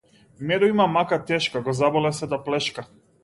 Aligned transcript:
Медо 0.51 0.69
има 0.71 0.87
мака 0.93 1.19
тешка 1.31 1.63
го 1.69 1.77
заболе 1.81 2.13
сета 2.21 2.43
плешка. 2.49 2.87